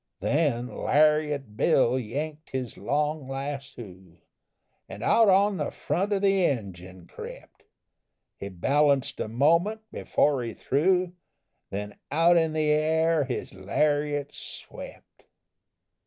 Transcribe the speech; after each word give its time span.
Then 0.19 0.65
Lariat 0.69 1.55
Bill 1.55 1.99
yanked 1.99 2.49
his 2.49 2.75
long 2.75 3.27
lassoo, 3.29 4.17
An' 4.89 5.03
out 5.03 5.29
on 5.29 5.57
the 5.57 5.69
front 5.69 6.11
of 6.11 6.23
the 6.23 6.43
engine 6.43 7.05
crept 7.05 7.61
He 8.39 8.49
balanced 8.49 9.19
a 9.19 9.27
moment 9.27 9.81
before 9.91 10.41
he 10.41 10.55
threw, 10.55 11.13
Then 11.69 11.97
out 12.11 12.35
in 12.35 12.53
the 12.53 12.71
air 12.71 13.25
his 13.25 13.53
lariat 13.53 14.33
swept!" 14.33 15.25